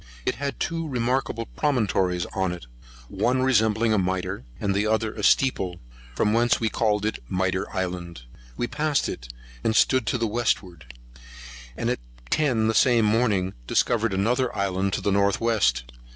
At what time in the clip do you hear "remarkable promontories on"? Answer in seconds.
0.87-2.53